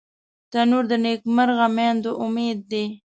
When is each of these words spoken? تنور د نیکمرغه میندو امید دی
تنور 0.51 0.83
د 0.91 0.93
نیکمرغه 1.05 1.67
میندو 1.75 2.11
امید 2.23 2.59
دی 2.71 2.85